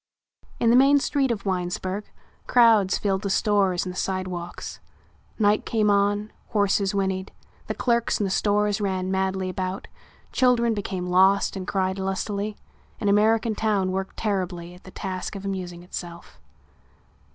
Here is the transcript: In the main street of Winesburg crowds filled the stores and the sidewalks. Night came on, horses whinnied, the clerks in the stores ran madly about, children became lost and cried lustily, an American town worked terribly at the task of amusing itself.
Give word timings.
In 0.59 0.71
the 0.71 0.75
main 0.75 0.97
street 0.97 1.29
of 1.29 1.45
Winesburg 1.45 2.05
crowds 2.47 2.97
filled 2.97 3.21
the 3.21 3.29
stores 3.29 3.85
and 3.85 3.93
the 3.93 3.99
sidewalks. 3.99 4.79
Night 5.37 5.63
came 5.63 5.91
on, 5.91 6.33
horses 6.47 6.95
whinnied, 6.95 7.31
the 7.67 7.75
clerks 7.75 8.19
in 8.19 8.23
the 8.23 8.31
stores 8.31 8.81
ran 8.81 9.11
madly 9.11 9.47
about, 9.47 9.87
children 10.31 10.73
became 10.73 11.05
lost 11.05 11.55
and 11.55 11.67
cried 11.67 11.99
lustily, 11.99 12.57
an 12.99 13.09
American 13.09 13.53
town 13.53 13.91
worked 13.91 14.17
terribly 14.17 14.73
at 14.73 14.85
the 14.85 14.89
task 14.89 15.35
of 15.35 15.45
amusing 15.45 15.83
itself. 15.83 16.39